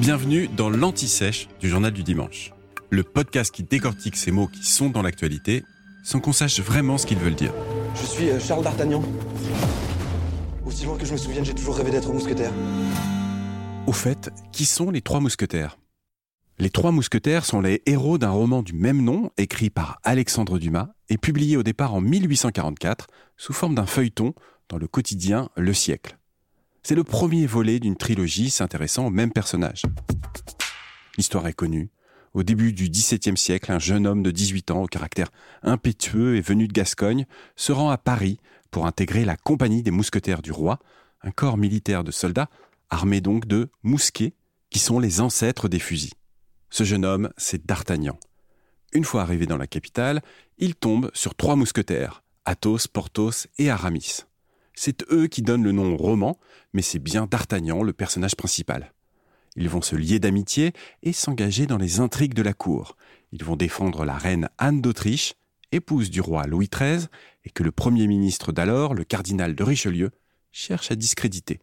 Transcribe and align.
Bienvenue 0.00 0.48
dans 0.48 0.68
l'Anti-Sèche 0.68 1.48
du 1.60 1.68
Journal 1.68 1.92
du 1.92 2.02
Dimanche, 2.02 2.52
le 2.90 3.02
podcast 3.02 3.54
qui 3.54 3.62
décortique 3.62 4.16
ces 4.16 4.30
mots 4.30 4.46
qui 4.46 4.66
sont 4.66 4.90
dans 4.90 5.00
l'actualité 5.00 5.64
sans 6.04 6.20
qu'on 6.20 6.32
sache 6.32 6.60
vraiment 6.60 6.98
ce 6.98 7.06
qu'ils 7.06 7.18
veulent 7.18 7.34
dire. 7.34 7.54
Je 7.94 8.06
suis 8.06 8.30
euh, 8.30 8.38
Charles 8.38 8.64
d'Artagnan. 8.64 9.02
Aussi 10.66 10.84
loin 10.84 10.98
que 10.98 11.06
je 11.06 11.12
me 11.12 11.16
souvienne, 11.16 11.44
j'ai 11.44 11.54
toujours 11.54 11.76
rêvé 11.76 11.90
d'être 11.90 12.12
mousquetaire. 12.12 12.52
Au 13.86 13.92
fait, 13.92 14.30
qui 14.52 14.64
sont 14.64 14.90
les 14.90 15.00
trois 15.00 15.20
mousquetaires? 15.20 15.78
Les 16.58 16.70
trois 16.70 16.92
mousquetaires 16.92 17.44
sont 17.44 17.60
les 17.60 17.82
héros 17.86 18.18
d'un 18.18 18.30
roman 18.30 18.62
du 18.62 18.74
même 18.74 19.02
nom 19.02 19.30
écrit 19.38 19.70
par 19.70 20.00
Alexandre 20.04 20.58
Dumas 20.58 20.90
et 21.08 21.16
publié 21.16 21.56
au 21.56 21.62
départ 21.62 21.94
en 21.94 22.00
1844 22.00 23.06
sous 23.36 23.52
forme 23.52 23.74
d'un 23.74 23.86
feuilleton 23.86 24.34
dans 24.68 24.78
le 24.78 24.86
quotidien 24.86 25.48
Le 25.56 25.72
Siècle. 25.72 26.18
C'est 26.84 26.96
le 26.96 27.04
premier 27.04 27.46
volet 27.46 27.78
d'une 27.78 27.96
trilogie 27.96 28.50
s'intéressant 28.50 29.06
au 29.06 29.10
même 29.10 29.32
personnage. 29.32 29.82
L'histoire 31.16 31.46
est 31.46 31.52
connue. 31.52 31.90
Au 32.34 32.42
début 32.42 32.72
du 32.72 32.88
XVIIe 32.88 33.36
siècle, 33.36 33.70
un 33.70 33.78
jeune 33.78 34.04
homme 34.04 34.24
de 34.24 34.32
18 34.32 34.72
ans, 34.72 34.82
au 34.82 34.86
caractère 34.86 35.28
impétueux 35.62 36.36
et 36.36 36.40
venu 36.40 36.66
de 36.66 36.72
Gascogne, 36.72 37.26
se 37.54 37.70
rend 37.70 37.90
à 37.90 37.98
Paris 37.98 38.38
pour 38.72 38.86
intégrer 38.86 39.24
la 39.24 39.36
Compagnie 39.36 39.84
des 39.84 39.92
Mousquetaires 39.92 40.42
du 40.42 40.50
Roi, 40.50 40.80
un 41.22 41.30
corps 41.30 41.56
militaire 41.56 42.02
de 42.02 42.10
soldats, 42.10 42.48
armés 42.90 43.20
donc 43.20 43.46
de 43.46 43.70
mousquets, 43.84 44.34
qui 44.70 44.80
sont 44.80 44.98
les 44.98 45.20
ancêtres 45.20 45.68
des 45.68 45.78
fusils. 45.78 46.14
Ce 46.70 46.82
jeune 46.82 47.04
homme, 47.04 47.30
c'est 47.36 47.64
D'Artagnan. 47.64 48.18
Une 48.92 49.04
fois 49.04 49.22
arrivé 49.22 49.46
dans 49.46 49.58
la 49.58 49.68
capitale, 49.68 50.20
il 50.58 50.74
tombe 50.74 51.10
sur 51.14 51.34
trois 51.36 51.54
mousquetaires, 51.54 52.24
Athos, 52.44 52.88
Porthos 52.92 53.46
et 53.58 53.70
Aramis. 53.70 54.24
C'est 54.74 55.04
eux 55.10 55.26
qui 55.26 55.42
donnent 55.42 55.64
le 55.64 55.72
nom 55.72 55.94
au 55.94 55.96
roman, 55.96 56.38
mais 56.72 56.82
c'est 56.82 56.98
bien 56.98 57.26
D'Artagnan 57.26 57.82
le 57.82 57.92
personnage 57.92 58.36
principal. 58.36 58.92
Ils 59.56 59.68
vont 59.68 59.82
se 59.82 59.96
lier 59.96 60.18
d'amitié 60.18 60.72
et 61.02 61.12
s'engager 61.12 61.66
dans 61.66 61.76
les 61.76 62.00
intrigues 62.00 62.34
de 62.34 62.42
la 62.42 62.54
cour. 62.54 62.96
Ils 63.32 63.44
vont 63.44 63.56
défendre 63.56 64.04
la 64.04 64.16
reine 64.16 64.48
Anne 64.58 64.80
d'Autriche, 64.80 65.34
épouse 65.72 66.10
du 66.10 66.20
roi 66.20 66.46
Louis 66.46 66.68
XIII, 66.72 67.06
et 67.44 67.50
que 67.50 67.62
le 67.62 67.72
premier 67.72 68.06
ministre 68.06 68.52
d'alors, 68.52 68.94
le 68.94 69.04
cardinal 69.04 69.54
de 69.54 69.62
Richelieu, 69.62 70.10
cherche 70.52 70.90
à 70.90 70.96
discréditer. 70.96 71.60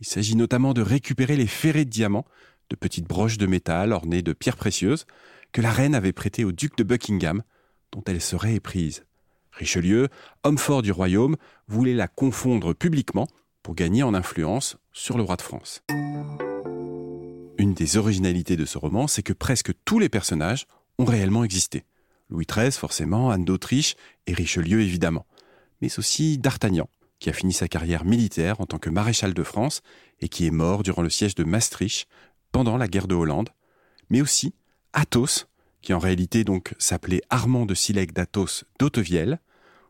Il 0.00 0.06
s'agit 0.06 0.36
notamment 0.36 0.74
de 0.74 0.82
récupérer 0.82 1.36
les 1.36 1.46
ferrets 1.46 1.84
de 1.84 1.90
diamants, 1.90 2.26
de 2.70 2.76
petites 2.76 3.08
broches 3.08 3.38
de 3.38 3.46
métal 3.46 3.92
ornées 3.92 4.22
de 4.22 4.32
pierres 4.32 4.56
précieuses, 4.56 5.06
que 5.52 5.60
la 5.60 5.72
reine 5.72 5.94
avait 5.94 6.12
prêtées 6.12 6.44
au 6.44 6.52
duc 6.52 6.76
de 6.76 6.84
Buckingham, 6.84 7.42
dont 7.92 8.02
elle 8.06 8.20
serait 8.20 8.54
éprise. 8.54 9.04
Richelieu, 9.58 10.08
homme 10.44 10.56
fort 10.56 10.82
du 10.82 10.92
royaume, 10.92 11.36
voulait 11.66 11.94
la 11.94 12.06
confondre 12.06 12.74
publiquement 12.74 13.26
pour 13.64 13.74
gagner 13.74 14.04
en 14.04 14.14
influence 14.14 14.78
sur 14.92 15.16
le 15.16 15.24
roi 15.24 15.36
de 15.36 15.42
France. 15.42 15.82
Une 17.58 17.74
des 17.74 17.96
originalités 17.96 18.56
de 18.56 18.64
ce 18.64 18.78
roman, 18.78 19.08
c'est 19.08 19.24
que 19.24 19.32
presque 19.32 19.72
tous 19.84 19.98
les 19.98 20.08
personnages 20.08 20.66
ont 20.98 21.04
réellement 21.04 21.42
existé. 21.42 21.84
Louis 22.30 22.46
XIII, 22.48 22.70
forcément, 22.70 23.30
Anne 23.30 23.44
d'Autriche 23.44 23.96
et 24.28 24.32
Richelieu, 24.32 24.80
évidemment. 24.80 25.26
Mais 25.80 25.98
aussi 25.98 26.38
D'Artagnan, 26.38 26.88
qui 27.18 27.28
a 27.28 27.32
fini 27.32 27.52
sa 27.52 27.66
carrière 27.66 28.04
militaire 28.04 28.60
en 28.60 28.66
tant 28.66 28.78
que 28.78 28.90
maréchal 28.90 29.34
de 29.34 29.42
France 29.42 29.82
et 30.20 30.28
qui 30.28 30.46
est 30.46 30.52
mort 30.52 30.84
durant 30.84 31.02
le 31.02 31.10
siège 31.10 31.34
de 31.34 31.42
Maastricht 31.42 32.06
pendant 32.52 32.76
la 32.76 32.86
guerre 32.86 33.08
de 33.08 33.16
Hollande. 33.16 33.50
Mais 34.08 34.20
aussi 34.20 34.54
Athos, 34.92 35.46
qui 35.82 35.92
en 35.94 35.98
réalité 35.98 36.44
donc 36.44 36.74
s'appelait 36.78 37.22
Armand 37.28 37.66
de 37.66 37.74
Silègue 37.74 38.12
d'Athos 38.12 38.64
d'Autevielle, 38.78 39.40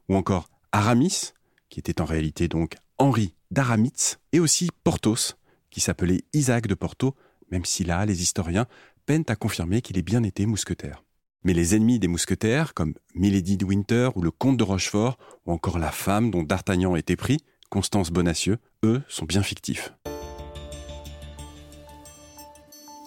ou 0.08 0.16
encore 0.16 0.48
Aramis, 0.72 1.32
qui 1.68 1.80
était 1.80 2.00
en 2.00 2.04
réalité 2.04 2.48
donc 2.48 2.76
Henri 2.98 3.34
d'Aramitz, 3.50 4.18
et 4.32 4.40
aussi 4.40 4.70
Porthos, 4.84 5.36
qui 5.70 5.80
s'appelait 5.80 6.22
Isaac 6.32 6.66
de 6.66 6.74
Porto, 6.74 7.14
même 7.50 7.64
si 7.64 7.84
là, 7.84 8.04
les 8.06 8.22
historiens 8.22 8.66
peinent 9.06 9.24
à 9.28 9.36
confirmer 9.36 9.80
qu'il 9.80 9.98
ait 9.98 10.02
bien 10.02 10.22
été 10.22 10.46
mousquetaire. 10.46 11.04
Mais 11.44 11.54
les 11.54 11.74
ennemis 11.74 11.98
des 11.98 12.08
mousquetaires, 12.08 12.74
comme 12.74 12.94
Milady 13.14 13.56
de 13.56 13.64
Winter 13.64 14.10
ou 14.16 14.22
le 14.22 14.30
comte 14.30 14.56
de 14.56 14.64
Rochefort, 14.64 15.18
ou 15.47 15.52
encore 15.52 15.78
la 15.78 15.92
femme 15.92 16.30
dont 16.30 16.42
D'Artagnan 16.42 16.97
était 16.97 17.16
pris, 17.16 17.38
Constance 17.70 18.10
Bonacieux, 18.10 18.58
eux 18.84 19.02
sont 19.08 19.24
bien 19.24 19.42
fictifs. 19.42 19.92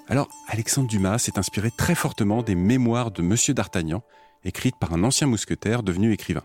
Alors, 0.08 0.28
Alexandre 0.48 0.90
Dumas 0.90 1.20
s'est 1.20 1.40
inspiré 1.40 1.72
très 1.72 1.96
fortement 1.96 2.42
des 2.44 2.56
mémoires 2.56 3.12
de 3.12 3.22
Monsieur 3.22 3.54
d'Artagnan, 3.54 4.04
écrites 4.44 4.78
par 4.78 4.94
un 4.94 5.04
ancien 5.04 5.28
mousquetaire 5.28 5.84
devenu 5.84 6.12
écrivain. 6.12 6.44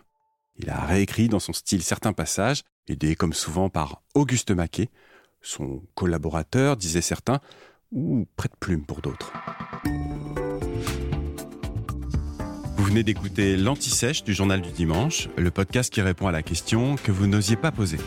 Il 0.59 0.69
a 0.69 0.85
réécrit 0.85 1.29
dans 1.29 1.39
son 1.39 1.53
style 1.53 1.83
certains 1.83 2.13
passages, 2.13 2.63
aidé 2.87 3.15
comme 3.15 3.33
souvent 3.33 3.69
par 3.69 4.01
Auguste 4.15 4.51
Maquet, 4.51 4.89
son 5.41 5.83
collaborateur, 5.93 6.77
disaient 6.77 7.01
certains, 7.01 7.39
ou 7.91 8.25
prête-plume 8.35 8.85
pour 8.85 9.01
d'autres. 9.01 9.31
Vous 12.75 12.83
venez 12.83 13.03
d'écouter 13.03 13.55
l'Anti-Sèche 13.55 14.23
du 14.23 14.33
Journal 14.33 14.61
du 14.61 14.71
Dimanche, 14.71 15.29
le 15.37 15.51
podcast 15.51 15.93
qui 15.93 16.01
répond 16.01 16.27
à 16.27 16.31
la 16.31 16.41
question 16.41 16.95
que 16.95 17.11
vous 17.11 17.27
n'osiez 17.27 17.55
pas 17.55 17.71
poser. 17.71 17.97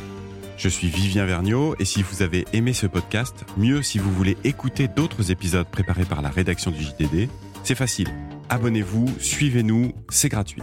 Je 0.56 0.68
suis 0.68 0.88
Vivien 0.88 1.24
Vergniaud 1.24 1.74
et 1.78 1.84
si 1.84 2.02
vous 2.02 2.22
avez 2.22 2.44
aimé 2.52 2.72
ce 2.72 2.86
podcast, 2.86 3.44
mieux 3.56 3.82
si 3.82 3.98
vous 3.98 4.12
voulez 4.12 4.36
écouter 4.44 4.88
d'autres 4.88 5.30
épisodes 5.30 5.66
préparés 5.66 6.04
par 6.04 6.20
la 6.20 6.28
rédaction 6.28 6.70
du 6.70 6.82
JDD, 6.82 7.30
c'est 7.62 7.74
facile. 7.74 8.08
Abonnez-vous, 8.48 9.06
suivez-nous, 9.18 9.92
c'est 10.10 10.28
gratuit. 10.28 10.62